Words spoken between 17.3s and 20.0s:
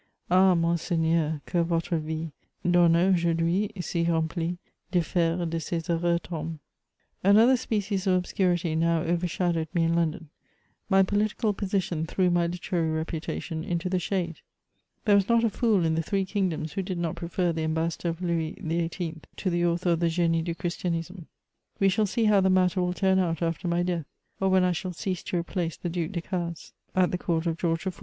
the ambassador of Louis XVIIL to the author of